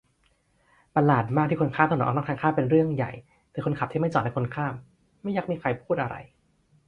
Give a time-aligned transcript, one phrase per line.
[0.95, 3.11] ประหลาดมากที่คนข้ามถนนนอกทางข้ามเป็นเรื่องใหญ่
[3.51, 4.73] แต่คนขับที่ไม่จอดให้คนข้าม
[5.23, 6.15] ไม่ยักมีใครพูดอะไร